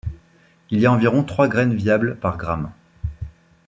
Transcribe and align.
Il 0.71 0.79
y 0.79 0.87
a 0.87 0.91
environ 0.91 1.23
trois 1.23 1.47
graines 1.47 1.75
viables 1.75 2.15
par 2.17 2.35
gramme. 2.35 2.71